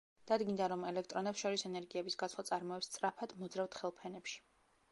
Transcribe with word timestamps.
დადგინდა, 0.29 0.67
რომ 0.71 0.85
ელექტრონებს 0.91 1.43
შორის 1.43 1.65
ენერგიების 1.69 2.17
გაცვლა 2.23 2.47
წარმოებს 2.49 2.89
სწრაფად 2.91 3.39
მოძრავ 3.43 3.73
თხელ 3.77 3.97
ფენებში. 4.01 4.41